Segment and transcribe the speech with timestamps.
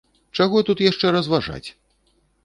[0.37, 1.69] Чаго тут яшчэ разважаць!